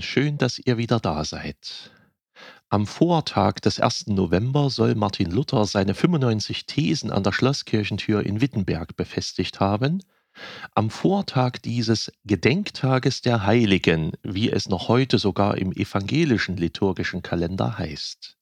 Schön, 0.00 0.38
dass 0.38 0.58
ihr 0.58 0.78
wieder 0.78 0.98
da 0.98 1.24
seid. 1.24 1.90
Am 2.70 2.86
Vortag 2.86 3.60
des 3.60 3.80
1. 3.80 4.06
November 4.06 4.70
soll 4.70 4.94
Martin 4.94 5.30
Luther 5.30 5.66
seine 5.66 5.94
95 5.94 6.64
Thesen 6.64 7.10
an 7.10 7.22
der 7.22 7.32
Schlosskirchentür 7.32 8.24
in 8.24 8.40
Wittenberg 8.40 8.96
befestigt 8.96 9.60
haben. 9.60 10.02
Am 10.74 10.88
Vortag 10.88 11.58
dieses 11.64 12.10
Gedenktages 12.24 13.20
der 13.20 13.44
Heiligen, 13.44 14.12
wie 14.22 14.50
es 14.50 14.68
noch 14.68 14.88
heute 14.88 15.18
sogar 15.18 15.58
im 15.58 15.72
evangelischen 15.72 16.56
liturgischen 16.56 17.22
Kalender 17.22 17.76
heißt. 17.76 18.38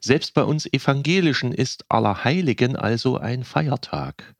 Selbst 0.00 0.34
bei 0.34 0.44
uns 0.44 0.66
Evangelischen 0.72 1.52
ist 1.52 1.84
Allerheiligen 1.88 2.76
also 2.76 3.18
ein 3.18 3.42
Feiertag, 3.42 4.36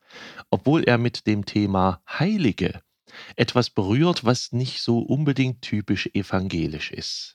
obwohl 0.50 0.84
er 0.84 0.98
mit 0.98 1.26
dem 1.26 1.44
Thema 1.44 2.02
Heilige 2.06 2.80
etwas 3.36 3.70
berührt, 3.70 4.24
was 4.24 4.52
nicht 4.52 4.82
so 4.82 5.00
unbedingt 5.00 5.62
typisch 5.62 6.08
evangelisch 6.14 6.90
ist. 6.90 7.34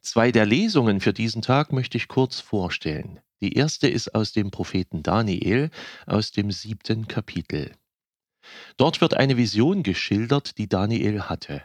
Zwei 0.00 0.32
der 0.32 0.46
Lesungen 0.46 1.00
für 1.00 1.12
diesen 1.12 1.42
Tag 1.42 1.72
möchte 1.72 1.96
ich 1.96 2.08
kurz 2.08 2.40
vorstellen. 2.40 3.20
Die 3.40 3.54
erste 3.54 3.88
ist 3.88 4.14
aus 4.14 4.32
dem 4.32 4.50
Propheten 4.50 5.02
Daniel 5.02 5.70
aus 6.06 6.32
dem 6.32 6.50
siebten 6.50 7.08
Kapitel. 7.08 7.72
Dort 8.76 9.00
wird 9.00 9.14
eine 9.14 9.36
Vision 9.36 9.82
geschildert, 9.82 10.58
die 10.58 10.68
Daniel 10.68 11.22
hatte. 11.22 11.62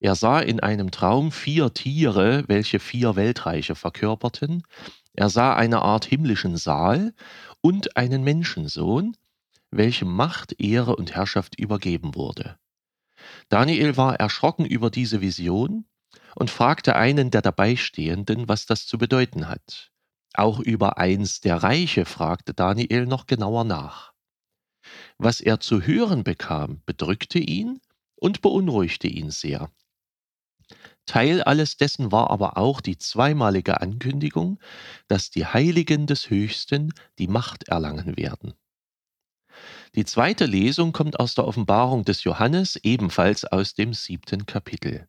Er 0.00 0.14
sah 0.14 0.40
in 0.40 0.60
einem 0.60 0.90
Traum 0.90 1.32
vier 1.32 1.72
Tiere, 1.74 2.44
welche 2.46 2.78
vier 2.78 3.16
Weltreiche 3.16 3.74
verkörperten. 3.74 4.62
Er 5.12 5.28
sah 5.28 5.54
eine 5.54 5.82
Art 5.82 6.04
himmlischen 6.04 6.56
Saal 6.56 7.14
und 7.60 7.96
einen 7.96 8.22
Menschensohn, 8.22 9.16
welchem 9.70 10.12
Macht, 10.14 10.60
Ehre 10.60 10.96
und 10.96 11.14
Herrschaft 11.14 11.58
übergeben 11.58 12.14
wurde. 12.14 12.58
Daniel 13.48 13.96
war 13.96 14.16
erschrocken 14.16 14.64
über 14.64 14.90
diese 14.90 15.20
Vision 15.20 15.86
und 16.34 16.50
fragte 16.50 16.96
einen 16.96 17.30
der 17.30 17.42
Dabeistehenden, 17.42 18.48
was 18.48 18.66
das 18.66 18.86
zu 18.86 18.98
bedeuten 18.98 19.48
hat. 19.48 19.90
Auch 20.34 20.60
über 20.60 20.98
eins 20.98 21.40
der 21.40 21.62
Reiche 21.62 22.04
fragte 22.04 22.54
Daniel 22.54 23.06
noch 23.06 23.26
genauer 23.26 23.64
nach. 23.64 24.12
Was 25.18 25.40
er 25.40 25.60
zu 25.60 25.82
hören 25.82 26.22
bekam, 26.24 26.82
bedrückte 26.86 27.38
ihn 27.38 27.80
und 28.14 28.40
beunruhigte 28.40 29.08
ihn 29.08 29.30
sehr. 29.30 29.70
Teil 31.06 31.42
alles 31.42 31.76
dessen 31.76 32.12
war 32.12 32.30
aber 32.30 32.58
auch 32.58 32.80
die 32.80 32.98
zweimalige 32.98 33.80
Ankündigung, 33.80 34.60
dass 35.08 35.30
die 35.30 35.46
Heiligen 35.46 36.06
des 36.06 36.28
Höchsten 36.28 36.92
die 37.18 37.28
Macht 37.28 37.68
erlangen 37.68 38.16
werden. 38.16 38.54
Die 39.94 40.04
zweite 40.04 40.46
Lesung 40.46 40.92
kommt 40.92 41.18
aus 41.18 41.34
der 41.34 41.46
Offenbarung 41.46 42.04
des 42.04 42.24
Johannes, 42.24 42.76
ebenfalls 42.76 43.44
aus 43.44 43.74
dem 43.74 43.94
siebten 43.94 44.46
Kapitel. 44.46 45.08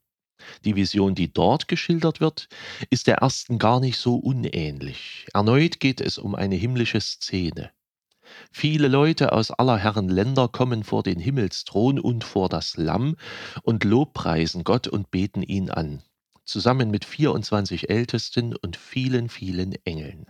Die 0.63 0.75
Vision, 0.75 1.15
die 1.15 1.31
dort 1.31 1.67
geschildert 1.67 2.21
wird, 2.21 2.47
ist 2.89 3.07
der 3.07 3.17
ersten 3.17 3.59
gar 3.59 3.79
nicht 3.79 3.97
so 3.97 4.15
unähnlich. 4.15 5.27
Erneut 5.33 5.79
geht 5.79 6.01
es 6.01 6.17
um 6.17 6.33
eine 6.33 6.55
himmlische 6.55 7.01
Szene. 7.01 7.71
Viele 8.51 8.87
Leute 8.87 9.33
aus 9.33 9.51
aller 9.51 9.77
Herren 9.77 10.07
Länder 10.07 10.47
kommen 10.47 10.83
vor 10.83 11.03
den 11.03 11.19
Himmelsthron 11.19 11.99
und 11.99 12.23
vor 12.23 12.47
das 12.47 12.77
Lamm 12.77 13.17
und 13.63 13.83
lobpreisen 13.83 14.63
Gott 14.63 14.87
und 14.87 15.11
beten 15.11 15.41
ihn 15.41 15.69
an, 15.69 16.03
zusammen 16.45 16.91
mit 16.91 17.05
24 17.05 17.89
Ältesten 17.89 18.55
und 18.55 18.77
vielen, 18.77 19.29
vielen 19.29 19.73
Engeln. 19.83 20.27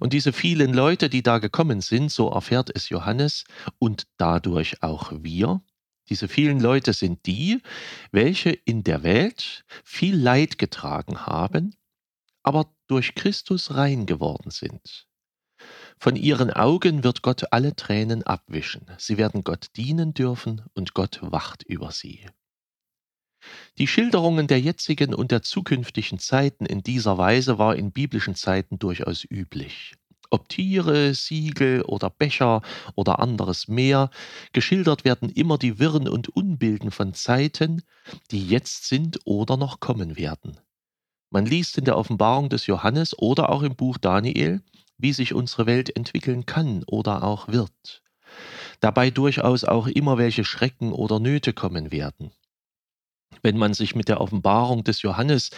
Und 0.00 0.12
diese 0.12 0.32
vielen 0.32 0.72
Leute, 0.72 1.08
die 1.08 1.22
da 1.22 1.38
gekommen 1.38 1.80
sind, 1.80 2.10
so 2.10 2.30
erfährt 2.30 2.70
es 2.74 2.88
Johannes 2.88 3.44
und 3.78 4.06
dadurch 4.16 4.82
auch 4.82 5.12
wir, 5.14 5.62
diese 6.08 6.28
vielen 6.28 6.60
Leute 6.60 6.92
sind 6.92 7.26
die, 7.26 7.60
welche 8.12 8.50
in 8.50 8.82
der 8.82 9.02
Welt 9.02 9.64
viel 9.84 10.16
Leid 10.16 10.58
getragen 10.58 11.26
haben, 11.26 11.74
aber 12.42 12.74
durch 12.86 13.14
Christus 13.14 13.74
rein 13.74 14.06
geworden 14.06 14.50
sind. 14.50 15.06
Von 15.98 16.16
ihren 16.16 16.50
Augen 16.50 17.04
wird 17.04 17.22
Gott 17.22 17.52
alle 17.52 17.74
Tränen 17.74 18.22
abwischen. 18.22 18.86
Sie 18.98 19.18
werden 19.18 19.42
Gott 19.42 19.66
dienen 19.76 20.14
dürfen 20.14 20.64
und 20.74 20.94
Gott 20.94 21.18
wacht 21.20 21.64
über 21.64 21.90
sie. 21.90 22.24
Die 23.78 23.86
Schilderungen 23.86 24.46
der 24.46 24.60
jetzigen 24.60 25.14
und 25.14 25.30
der 25.30 25.42
zukünftigen 25.42 26.18
Zeiten 26.18 26.66
in 26.66 26.82
dieser 26.82 27.18
Weise 27.18 27.58
war 27.58 27.76
in 27.76 27.92
biblischen 27.92 28.34
Zeiten 28.34 28.78
durchaus 28.78 29.24
üblich. 29.24 29.94
Ob 30.30 30.48
Tiere, 30.48 31.14
Siegel 31.14 31.82
oder 31.82 32.10
Becher 32.10 32.62
oder 32.94 33.18
anderes 33.18 33.68
mehr, 33.68 34.10
geschildert 34.52 35.04
werden 35.04 35.30
immer 35.30 35.56
die 35.56 35.78
Wirren 35.78 36.08
und 36.08 36.28
Unbilden 36.28 36.90
von 36.90 37.14
Zeiten, 37.14 37.82
die 38.30 38.46
jetzt 38.46 38.88
sind 38.88 39.20
oder 39.24 39.56
noch 39.56 39.80
kommen 39.80 40.16
werden. 40.16 40.58
Man 41.30 41.46
liest 41.46 41.78
in 41.78 41.84
der 41.84 41.96
Offenbarung 41.96 42.48
des 42.48 42.66
Johannes 42.66 43.18
oder 43.18 43.50
auch 43.50 43.62
im 43.62 43.76
Buch 43.76 43.98
Daniel, 43.98 44.62
wie 44.98 45.12
sich 45.12 45.34
unsere 45.34 45.66
Welt 45.66 45.94
entwickeln 45.94 46.44
kann 46.46 46.84
oder 46.86 47.22
auch 47.22 47.48
wird. 47.48 48.02
Dabei 48.80 49.10
durchaus 49.10 49.64
auch 49.64 49.86
immer 49.86 50.18
welche 50.18 50.44
Schrecken 50.44 50.92
oder 50.92 51.20
Nöte 51.20 51.52
kommen 51.52 51.90
werden. 51.90 52.32
Wenn 53.42 53.56
man 53.56 53.74
sich 53.74 53.94
mit 53.94 54.08
der 54.08 54.20
Offenbarung 54.20 54.84
des 54.84 55.02
Johannes 55.02 55.50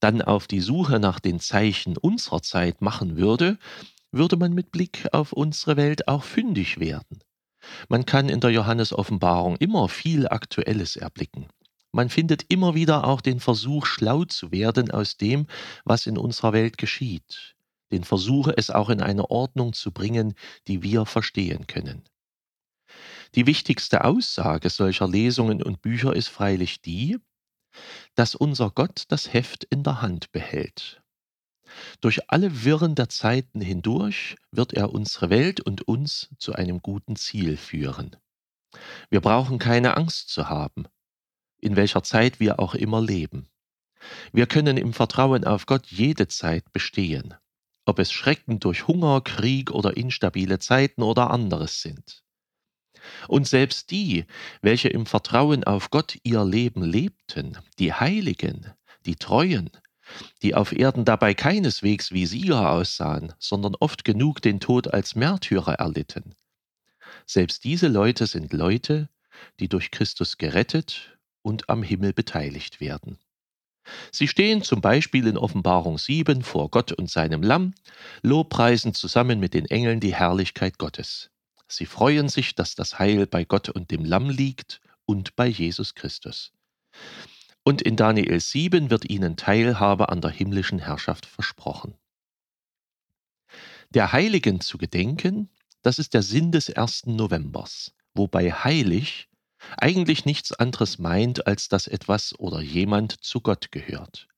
dann 0.00 0.22
auf 0.22 0.46
die 0.46 0.60
Suche 0.60 0.98
nach 1.00 1.20
den 1.20 1.40
Zeichen 1.40 1.96
unserer 1.96 2.42
Zeit 2.42 2.82
machen 2.82 3.16
würde, 3.16 3.58
würde 4.12 4.36
man 4.36 4.52
mit 4.52 4.72
Blick 4.72 5.08
auf 5.12 5.32
unsere 5.32 5.76
Welt 5.76 6.08
auch 6.08 6.24
fündig 6.24 6.78
werden. 6.78 7.20
Man 7.88 8.06
kann 8.06 8.28
in 8.28 8.40
der 8.40 8.50
Johannes-Offenbarung 8.50 9.56
immer 9.56 9.88
viel 9.88 10.28
Aktuelles 10.28 10.96
erblicken. 10.96 11.46
Man 11.92 12.10
findet 12.10 12.44
immer 12.48 12.74
wieder 12.74 13.06
auch 13.06 13.20
den 13.20 13.40
Versuch, 13.40 13.86
schlau 13.86 14.24
zu 14.24 14.52
werden 14.52 14.90
aus 14.90 15.16
dem, 15.16 15.46
was 15.84 16.06
in 16.06 16.18
unserer 16.18 16.52
Welt 16.52 16.78
geschieht, 16.78 17.56
den 17.90 18.04
Versuch, 18.04 18.48
es 18.54 18.70
auch 18.70 18.90
in 18.90 19.00
eine 19.00 19.30
Ordnung 19.30 19.72
zu 19.72 19.92
bringen, 19.92 20.34
die 20.68 20.82
wir 20.82 21.06
verstehen 21.06 21.66
können. 21.66 22.02
Die 23.36 23.46
wichtigste 23.46 24.04
Aussage 24.04 24.70
solcher 24.70 25.06
Lesungen 25.06 25.62
und 25.62 25.82
Bücher 25.82 26.16
ist 26.16 26.28
freilich 26.28 26.80
die, 26.80 27.18
dass 28.14 28.34
unser 28.34 28.70
Gott 28.70 29.04
das 29.08 29.30
Heft 29.30 29.64
in 29.64 29.82
der 29.82 30.00
Hand 30.00 30.32
behält. 30.32 31.02
Durch 32.00 32.30
alle 32.30 32.64
Wirren 32.64 32.94
der 32.94 33.10
Zeiten 33.10 33.60
hindurch 33.60 34.36
wird 34.52 34.72
er 34.72 34.92
unsere 34.92 35.28
Welt 35.28 35.60
und 35.60 35.86
uns 35.86 36.30
zu 36.38 36.54
einem 36.54 36.80
guten 36.80 37.16
Ziel 37.16 37.58
führen. 37.58 38.16
Wir 39.10 39.20
brauchen 39.20 39.58
keine 39.58 39.98
Angst 39.98 40.30
zu 40.30 40.48
haben, 40.48 40.86
in 41.60 41.76
welcher 41.76 42.02
Zeit 42.02 42.40
wir 42.40 42.58
auch 42.58 42.74
immer 42.74 43.02
leben. 43.02 43.50
Wir 44.32 44.46
können 44.46 44.78
im 44.78 44.94
Vertrauen 44.94 45.44
auf 45.44 45.66
Gott 45.66 45.86
jede 45.88 46.28
Zeit 46.28 46.72
bestehen, 46.72 47.34
ob 47.84 47.98
es 47.98 48.12
Schrecken 48.12 48.60
durch 48.60 48.86
Hunger, 48.86 49.20
Krieg 49.20 49.70
oder 49.72 49.94
instabile 49.94 50.58
Zeiten 50.58 51.02
oder 51.02 51.30
anderes 51.30 51.82
sind. 51.82 52.25
Und 53.28 53.46
selbst 53.46 53.90
die, 53.90 54.24
welche 54.62 54.88
im 54.88 55.06
Vertrauen 55.06 55.64
auf 55.64 55.90
Gott 55.90 56.18
ihr 56.22 56.44
Leben 56.44 56.82
lebten, 56.82 57.58
die 57.78 57.92
Heiligen, 57.92 58.72
die 59.04 59.16
Treuen, 59.16 59.70
die 60.42 60.54
auf 60.54 60.72
Erden 60.72 61.04
dabei 61.04 61.34
keineswegs 61.34 62.12
wie 62.12 62.26
Sieger 62.26 62.70
aussahen, 62.70 63.32
sondern 63.38 63.74
oft 63.76 64.04
genug 64.04 64.40
den 64.42 64.60
Tod 64.60 64.92
als 64.92 65.14
Märtyrer 65.14 65.74
erlitten. 65.74 66.34
Selbst 67.26 67.64
diese 67.64 67.88
Leute 67.88 68.26
sind 68.26 68.52
Leute, 68.52 69.08
die 69.58 69.68
durch 69.68 69.90
Christus 69.90 70.38
gerettet 70.38 71.18
und 71.42 71.68
am 71.68 71.82
Himmel 71.82 72.12
beteiligt 72.12 72.80
werden. 72.80 73.18
Sie 74.10 74.26
stehen 74.26 74.62
zum 74.62 74.80
Beispiel 74.80 75.26
in 75.26 75.38
Offenbarung 75.38 75.98
7 75.98 76.42
vor 76.42 76.70
Gott 76.70 76.92
und 76.92 77.10
seinem 77.10 77.42
Lamm, 77.42 77.74
lobpreisen 78.22 78.94
zusammen 78.94 79.38
mit 79.38 79.54
den 79.54 79.66
Engeln 79.66 80.00
die 80.00 80.14
Herrlichkeit 80.14 80.78
Gottes. 80.78 81.30
Sie 81.68 81.86
freuen 81.86 82.28
sich, 82.28 82.54
dass 82.54 82.74
das 82.74 82.98
Heil 82.98 83.26
bei 83.26 83.44
Gott 83.44 83.68
und 83.68 83.90
dem 83.90 84.04
Lamm 84.04 84.30
liegt 84.30 84.80
und 85.04 85.36
bei 85.36 85.46
Jesus 85.46 85.94
Christus. 85.94 86.52
Und 87.64 87.82
in 87.82 87.96
Daniel 87.96 88.38
7 88.38 88.90
wird 88.90 89.10
ihnen 89.10 89.36
Teilhabe 89.36 90.08
an 90.08 90.20
der 90.20 90.30
himmlischen 90.30 90.78
Herrschaft 90.78 91.26
versprochen. 91.26 91.94
Der 93.90 94.12
Heiligen 94.12 94.60
zu 94.60 94.78
gedenken, 94.78 95.50
das 95.82 95.98
ist 95.98 96.14
der 96.14 96.22
Sinn 96.22 96.52
des 96.52 96.68
ersten 96.68 97.16
Novembers, 97.16 97.92
wobei 98.14 98.52
heilig 98.52 99.28
eigentlich 99.78 100.24
nichts 100.24 100.52
anderes 100.52 100.98
meint, 100.98 101.46
als 101.46 101.68
dass 101.68 101.86
etwas 101.86 102.38
oder 102.38 102.60
jemand 102.60 103.24
zu 103.24 103.40
Gott 103.40 103.72
gehört. 103.72 104.28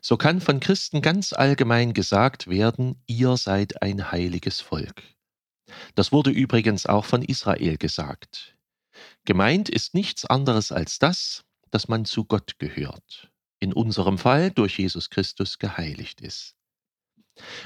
So 0.00 0.16
kann 0.16 0.40
von 0.40 0.60
Christen 0.60 1.02
ganz 1.02 1.32
allgemein 1.32 1.92
gesagt 1.92 2.48
werden, 2.48 3.02
ihr 3.06 3.36
seid 3.36 3.82
ein 3.82 4.10
heiliges 4.10 4.60
Volk. 4.60 5.02
Das 5.94 6.12
wurde 6.12 6.30
übrigens 6.30 6.86
auch 6.86 7.04
von 7.04 7.22
Israel 7.22 7.76
gesagt. 7.76 8.56
Gemeint 9.24 9.68
ist 9.68 9.94
nichts 9.94 10.24
anderes 10.24 10.72
als 10.72 10.98
das, 10.98 11.44
dass 11.70 11.88
man 11.88 12.04
zu 12.04 12.24
Gott 12.24 12.58
gehört, 12.58 13.30
in 13.58 13.72
unserem 13.72 14.18
Fall 14.18 14.50
durch 14.50 14.78
Jesus 14.78 15.10
Christus 15.10 15.58
geheiligt 15.58 16.20
ist. 16.20 16.56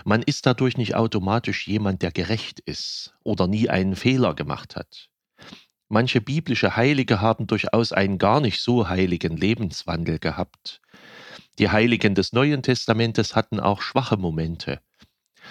Man 0.05 0.23
ist 0.23 0.47
dadurch 0.47 0.77
nicht 0.77 0.95
automatisch 0.95 1.67
jemand, 1.67 2.03
der 2.03 2.13
gerecht 2.13 2.61
ist 2.61 3.15
oder 3.25 3.47
nie 3.47 3.69
einen 3.69 3.97
Fehler 3.97 4.35
gemacht 4.35 4.77
hat. 4.77 5.09
Manche 5.89 6.21
biblische 6.21 6.77
Heilige 6.77 7.21
haben 7.21 7.47
durchaus 7.47 7.93
einen 7.93 8.19
gar 8.19 8.41
nicht 8.41 8.61
so 8.61 8.89
heiligen 8.89 9.37
Lebenswandel 9.37 10.19
gehabt. 10.19 10.81
Die 11.59 11.71
Heiligen 11.71 12.15
des 12.15 12.33
Neuen 12.33 12.63
Testamentes 12.63 13.37
hatten 13.37 13.61
auch 13.61 13.81
schwache 13.81 14.17
Momente. 14.17 14.81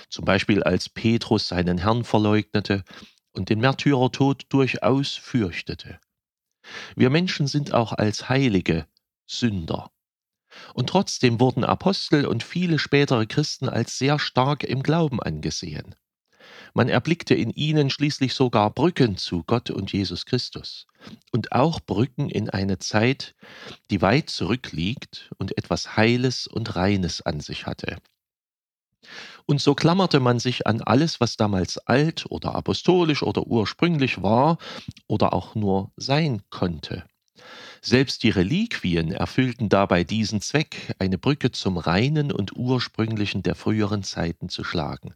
Zum 0.09 0.25
Beispiel 0.25 0.63
als 0.63 0.89
Petrus 0.89 1.47
seinen 1.47 1.77
Herrn 1.77 2.03
verleugnete 2.03 2.83
und 3.31 3.49
den 3.49 3.59
Märtyrertod 3.59 4.45
durchaus 4.49 5.13
fürchtete. 5.13 5.99
Wir 6.95 7.09
Menschen 7.09 7.47
sind 7.47 7.73
auch 7.73 7.93
als 7.93 8.29
Heilige 8.29 8.87
Sünder. 9.25 9.91
Und 10.73 10.89
trotzdem 10.89 11.39
wurden 11.39 11.63
Apostel 11.63 12.25
und 12.25 12.43
viele 12.43 12.77
spätere 12.77 13.25
Christen 13.25 13.67
als 13.69 13.97
sehr 13.97 14.19
stark 14.19 14.63
im 14.63 14.83
Glauben 14.83 15.19
angesehen. 15.21 15.95
Man 16.75 16.89
erblickte 16.89 17.35
in 17.35 17.51
ihnen 17.51 17.89
schließlich 17.89 18.33
sogar 18.33 18.69
Brücken 18.71 19.17
zu 19.17 19.43
Gott 19.43 19.69
und 19.69 19.91
Jesus 19.93 20.25
Christus 20.25 20.87
und 21.31 21.51
auch 21.51 21.79
Brücken 21.79 22.29
in 22.29 22.49
eine 22.49 22.79
Zeit, 22.79 23.35
die 23.89 24.01
weit 24.01 24.29
zurückliegt 24.29 25.31
und 25.37 25.57
etwas 25.57 25.97
Heiles 25.97 26.47
und 26.47 26.75
Reines 26.75 27.21
an 27.21 27.39
sich 27.39 27.65
hatte. 27.65 27.97
Und 29.45 29.61
so 29.61 29.75
klammerte 29.75 30.19
man 30.19 30.39
sich 30.39 30.67
an 30.67 30.81
alles, 30.81 31.19
was 31.19 31.37
damals 31.37 31.77
alt 31.77 32.25
oder 32.29 32.55
apostolisch 32.55 33.23
oder 33.23 33.45
ursprünglich 33.45 34.21
war 34.21 34.57
oder 35.07 35.33
auch 35.33 35.55
nur 35.55 35.91
sein 35.97 36.41
konnte. 36.49 37.03
Selbst 37.81 38.23
die 38.23 38.29
Reliquien 38.29 39.11
erfüllten 39.11 39.67
dabei 39.67 40.03
diesen 40.05 40.39
Zweck, 40.39 40.95
eine 40.99 41.17
Brücke 41.17 41.51
zum 41.51 41.77
Reinen 41.77 42.31
und 42.31 42.55
Ursprünglichen 42.55 43.43
der 43.43 43.55
früheren 43.55 44.03
Zeiten 44.03 44.47
zu 44.47 44.63
schlagen. 44.63 45.15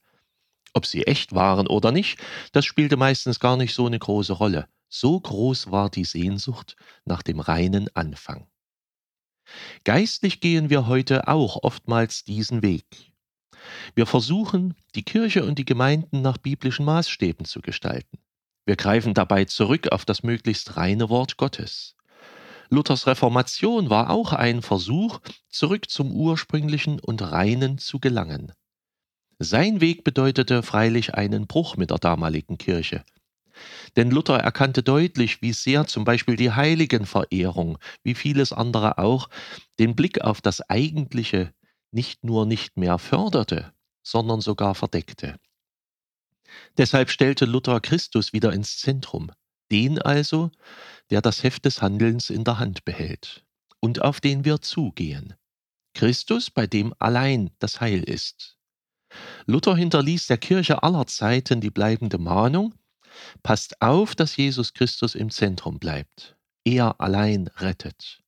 Ob 0.74 0.86
sie 0.86 1.08
echt 1.08 1.34
waren 1.34 1.68
oder 1.68 1.92
nicht, 1.92 2.20
das 2.52 2.66
spielte 2.66 2.98
meistens 2.98 3.40
gar 3.40 3.58
nicht 3.58 3.74
so 3.74 3.86
eine 3.86 4.00
große 4.00 4.34
Rolle. 4.34 4.68
So 4.90 5.20
groß 5.20 5.72
war 5.72 5.90
die 5.90 6.06
Sehnsucht 6.06 6.76
nach 7.06 7.24
dem 7.24 7.40
reinen 7.40 7.90
Anfang. 7.96 8.48
Geistlich 9.86 10.42
gehen 10.42 10.70
wir 10.70 10.88
heute 10.88 11.28
auch 11.28 11.64
oftmals 11.64 12.24
diesen 12.26 12.62
Weg. 12.62 12.86
Wir 13.96 14.06
versuchen, 14.06 14.76
die 14.96 15.04
Kirche 15.04 15.46
und 15.46 15.58
die 15.58 15.66
Gemeinden 15.66 16.22
nach 16.22 16.38
biblischen 16.38 16.86
Maßstäben 16.86 17.46
zu 17.46 17.62
gestalten. 17.62 18.20
Wir 18.66 18.76
greifen 18.76 19.14
dabei 19.14 19.46
zurück 19.46 19.92
auf 19.92 20.06
das 20.06 20.24
möglichst 20.24 20.78
reine 20.78 21.10
Wort 21.10 21.38
Gottes. 21.38 21.96
Luthers 22.70 23.08
Reformation 23.08 23.90
war 23.90 24.10
auch 24.10 24.34
ein 24.34 24.62
Versuch, 24.62 25.20
zurück 25.50 25.90
zum 25.90 26.12
ursprünglichen 26.12 27.00
und 27.00 27.22
reinen 27.22 27.78
zu 27.78 28.00
gelangen. 28.00 28.52
Sein 29.40 29.82
Weg 29.82 30.04
bedeutete 30.04 30.64
freilich 30.64 31.14
einen 31.14 31.48
Bruch 31.48 31.78
mit 31.78 31.92
der 31.92 32.00
damaligen 32.00 32.58
Kirche. 32.58 33.06
Denn 33.96 34.12
Luther 34.12 34.40
erkannte 34.40 34.84
deutlich, 34.84 35.42
wie 35.42 35.54
sehr 35.54 35.88
zum 35.88 36.04
Beispiel 36.04 36.36
die 36.36 36.52
Heiligenverehrung, 36.52 37.78
wie 38.04 38.16
vieles 38.16 38.52
andere 38.52 38.98
auch, 38.98 39.30
den 39.80 39.96
Blick 39.96 40.22
auf 40.22 40.42
das 40.42 40.62
Eigentliche 40.70 41.54
nicht 41.92 42.24
nur 42.24 42.46
nicht 42.46 42.78
mehr 42.78 42.98
förderte, 43.00 43.74
sondern 44.04 44.42
sogar 44.42 44.76
verdeckte. 44.76 45.38
Deshalb 46.78 47.10
stellte 47.10 47.46
Luther 47.46 47.80
Christus 47.82 48.34
wieder 48.34 48.54
ins 48.54 48.78
Zentrum, 48.78 49.32
den 49.72 50.02
also, 50.02 50.52
der 51.10 51.22
das 51.22 51.44
Heft 51.44 51.66
des 51.66 51.82
Handelns 51.82 52.30
in 52.30 52.44
der 52.44 52.60
Hand 52.60 52.86
behält 52.86 53.44
und 53.80 54.02
auf 54.02 54.22
den 54.22 54.46
wir 54.46 54.62
zugehen. 54.62 55.34
Christus, 55.94 56.52
bei 56.52 56.68
dem 56.68 56.94
allein 57.00 57.52
das 57.60 57.82
Heil 57.82 58.04
ist. 58.04 58.58
Luther 59.46 59.76
hinterließ 59.76 60.28
der 60.28 60.38
Kirche 60.38 60.84
aller 60.84 61.08
Zeiten 61.08 61.62
die 61.62 61.72
bleibende 61.72 62.18
Mahnung, 62.18 62.76
passt 63.44 63.82
auf, 63.82 64.16
dass 64.16 64.38
Jesus 64.38 64.74
Christus 64.74 65.16
im 65.16 65.32
Zentrum 65.32 65.80
bleibt. 65.80 66.38
Er 66.66 67.00
allein 67.00 67.48
rettet. 67.58 68.24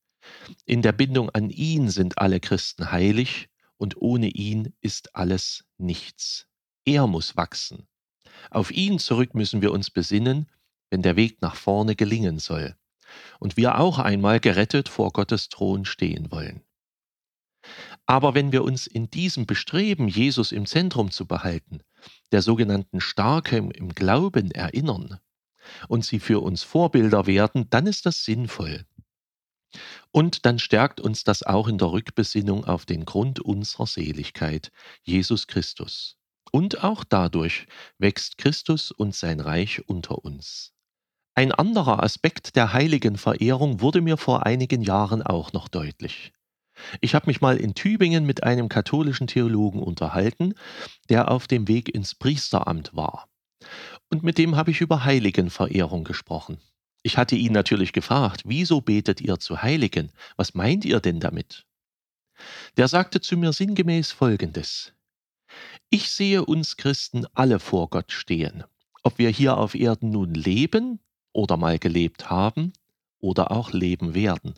In 0.65 0.81
der 0.81 0.91
Bindung 0.91 1.29
an 1.29 1.49
ihn 1.49 1.89
sind 1.89 2.17
alle 2.17 2.39
Christen 2.39 2.91
heilig 2.91 3.49
und 3.77 4.01
ohne 4.01 4.27
ihn 4.27 4.73
ist 4.81 5.15
alles 5.15 5.65
nichts. 5.77 6.47
Er 6.85 7.07
muss 7.07 7.37
wachsen. 7.37 7.87
Auf 8.51 8.71
ihn 8.71 8.99
zurück 8.99 9.35
müssen 9.35 9.61
wir 9.61 9.71
uns 9.71 9.89
besinnen, 9.89 10.49
wenn 10.89 11.01
der 11.01 11.15
Weg 11.15 11.41
nach 11.41 11.55
vorne 11.55 11.95
gelingen 11.95 12.39
soll 12.39 12.75
und 13.39 13.57
wir 13.57 13.79
auch 13.79 13.99
einmal 13.99 14.39
gerettet 14.39 14.89
vor 14.89 15.11
Gottes 15.11 15.49
Thron 15.49 15.85
stehen 15.85 16.31
wollen. 16.31 16.61
Aber 18.05 18.33
wenn 18.33 18.51
wir 18.51 18.63
uns 18.63 18.87
in 18.87 19.09
diesem 19.09 19.45
Bestreben, 19.45 20.07
Jesus 20.07 20.51
im 20.51 20.65
Zentrum 20.65 21.11
zu 21.11 21.27
behalten, 21.27 21.81
der 22.31 22.41
sogenannten 22.41 23.01
Starken 23.01 23.71
im 23.71 23.89
Glauben 23.89 24.51
erinnern 24.51 25.19
und 25.87 26.05
sie 26.05 26.19
für 26.19 26.41
uns 26.41 26.63
Vorbilder 26.63 27.27
werden, 27.27 27.69
dann 27.69 27.85
ist 27.85 28.05
das 28.05 28.23
sinnvoll. 28.23 28.85
Und 30.11 30.45
dann 30.45 30.57
stärkt 30.57 31.00
uns 31.00 31.23
das 31.23 31.44
auch 31.44 31.67
in 31.67 31.77
der 31.77 31.91
Rückbesinnung 31.91 32.65
auf 32.65 32.85
den 32.85 33.06
Grund 33.06 33.39
unserer 33.39 33.85
Seligkeit, 33.85 34.71
Jesus 35.03 35.47
Christus. 35.47 36.17
Und 36.51 36.83
auch 36.83 37.03
dadurch 37.03 37.67
wächst 38.00 38.38
Christus 38.38 38.91
und 38.91 39.13
sein 39.13 39.39
Reich 39.39 39.88
unter 39.88 40.23
uns. 40.25 40.73
Ein 41.35 41.51
anderer 41.51 42.03
Aspekt 42.03 42.56
der 42.56 42.73
heiligen 42.73 43.17
Verehrung 43.17 43.81
wurde 43.81 44.01
mir 44.01 44.17
vor 44.17 44.45
einigen 44.45 44.81
Jahren 44.81 45.21
auch 45.21 45.53
noch 45.53 45.67
deutlich. 45.67 46.33
Ich 47.01 47.13
habe 47.13 47.27
mich 47.27 47.39
mal 47.39 47.57
in 47.57 47.75
Tübingen 47.75 48.25
mit 48.25 48.44
einem 48.44 48.67
katholischen 48.67 49.27
Theologen 49.27 49.81
unterhalten, 49.81 50.55
der 51.09 51.29
auf 51.29 51.47
dem 51.47 51.67
Weg 51.67 51.94
ins 51.94 52.15
Priesteramt 52.15 52.95
war. 52.95 53.27
Und 54.09 54.23
mit 54.23 54.38
dem 54.38 54.55
habe 54.55 54.71
ich 54.71 54.81
über 54.81 55.03
Heiligenverehrung 55.03 56.03
gesprochen. 56.03 56.59
Ich 57.01 57.18
hatte 57.18 57.36
ihn 57.36 57.54
natürlich 57.54 57.94
gefragt, 57.94 58.42
wieso 58.46 58.81
betet 58.81 59.22
ihr 59.22 59.40
zu 59.40 59.62
Heiligen? 59.62 60.12
Was 60.36 60.54
meint 60.54 60.84
ihr 60.86 61.00
denn 61.00 61.19
damit? 61.19 61.66
Der 62.78 62.88
sagte 62.88 63.22
zu 63.22 63.38
mir 63.38 63.54
sinngemäß 63.54 64.12
Folgendes. 64.12 64.94
Ich 65.90 66.12
sehe 66.12 66.46
uns 66.46 66.78
Christen 66.78 67.25
alle 67.34 67.60
vor 67.60 67.90
Gott 67.90 68.12
stehen, 68.12 68.63
ob 69.04 69.18
wir 69.18 69.30
hier 69.30 69.57
auf 69.57 69.75
Erden 69.75 70.12
nun 70.12 70.34
leben 70.34 71.00
oder 71.34 71.57
mal 71.57 71.80
gelebt 71.80 72.30
haben 72.30 72.74
oder 73.19 73.51
auch 73.51 73.72
leben 73.72 74.13
werden. 74.13 74.54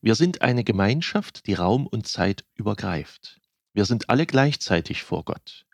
Wir 0.00 0.14
sind 0.14 0.42
eine 0.42 0.64
Gemeinschaft, 0.64 1.46
die 1.46 1.54
Raum 1.54 1.86
und 1.86 2.08
Zeit 2.08 2.44
übergreift. 2.54 3.40
Wir 3.74 3.84
sind 3.84 4.08
alle 4.08 4.26
gleichzeitig 4.26 5.02
vor 5.02 5.24
Gott. 5.24 5.66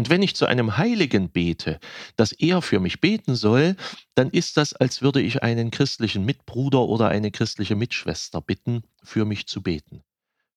Und 0.00 0.08
wenn 0.08 0.22
ich 0.22 0.34
zu 0.34 0.46
einem 0.46 0.78
Heiligen 0.78 1.28
bete, 1.28 1.78
dass 2.16 2.32
er 2.32 2.62
für 2.62 2.80
mich 2.80 3.02
beten 3.02 3.34
soll, 3.36 3.76
dann 4.14 4.30
ist 4.30 4.56
das, 4.56 4.72
als 4.72 5.02
würde 5.02 5.20
ich 5.20 5.42
einen 5.42 5.70
christlichen 5.70 6.24
Mitbruder 6.24 6.88
oder 6.88 7.10
eine 7.10 7.30
christliche 7.30 7.76
Mitschwester 7.76 8.40
bitten, 8.40 8.82
für 9.02 9.26
mich 9.26 9.46
zu 9.46 9.62
beten. 9.62 10.02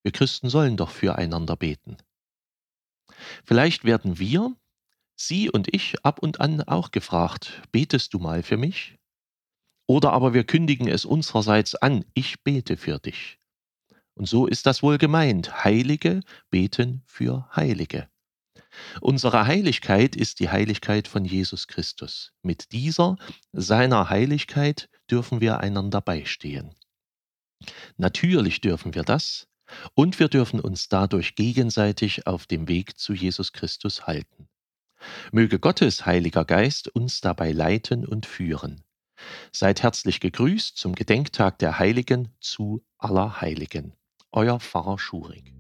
Wir 0.02 0.14
Christen 0.14 0.48
sollen 0.48 0.78
doch 0.78 0.92
füreinander 0.92 1.58
beten. 1.58 1.98
Vielleicht 3.44 3.84
werden 3.84 4.18
wir, 4.18 4.56
Sie 5.18 5.50
und 5.50 5.68
ich, 5.76 6.06
ab 6.06 6.20
und 6.20 6.40
an 6.40 6.62
auch 6.62 6.92
gefragt, 6.92 7.64
betest 7.74 8.14
du 8.14 8.20
mal 8.20 8.44
für 8.44 8.56
mich? 8.56 8.98
Oder 9.88 10.14
aber 10.14 10.34
wir 10.34 10.46
kündigen 10.46 10.88
es 10.88 11.04
unsererseits 11.04 11.76
an, 11.76 12.06
ich 12.14 12.46
bete 12.46 12.78
für 12.78 12.98
dich. 12.98 13.40
Und 14.14 14.26
so 14.26 14.48
ist 14.48 14.66
das 14.68 14.82
wohl 14.84 14.98
gemeint. 14.98 15.66
Heilige 15.66 16.22
beten 16.50 17.04
für 17.08 17.50
Heilige. 17.54 18.08
Unsere 19.02 19.46
Heiligkeit 19.46 20.16
ist 20.16 20.40
die 20.40 20.50
Heiligkeit 20.50 21.08
von 21.08 21.26
Jesus 21.26 21.68
Christus. 21.68 22.34
Mit 22.42 22.72
dieser, 22.72 23.18
seiner 23.52 24.10
Heiligkeit, 24.10 24.90
dürfen 25.10 25.42
wir 25.42 25.60
einander 25.60 26.02
beistehen. 26.02 26.76
Natürlich 27.98 28.62
dürfen 28.62 28.94
wir 28.94 29.04
das 29.04 29.48
und 29.94 30.20
wir 30.20 30.28
dürfen 30.28 30.60
uns 30.60 30.90
dadurch 30.90 31.36
gegenseitig 31.36 32.28
auf 32.28 32.46
dem 32.46 32.68
Weg 32.68 32.98
zu 32.98 33.14
Jesus 33.14 33.54
Christus 33.54 34.08
halten. 34.08 34.48
Möge 35.32 35.60
Gottes 35.60 36.06
Heiliger 36.06 36.46
Geist 36.46 36.88
uns 36.90 37.22
dabei 37.22 37.52
leiten 37.52 38.06
und 38.06 38.26
führen. 38.26 38.84
Seid 39.52 39.84
herzlich 39.84 40.20
gegrüßt 40.20 40.78
zum 40.78 40.96
Gedenktag 40.96 41.60
der 41.60 41.80
Heiligen 41.80 42.30
zu 42.40 42.84
aller 42.98 43.42
Heiligen. 43.42 43.94
Euer 44.32 44.60
Pfarrer 44.60 44.98
Schurig. 44.98 45.54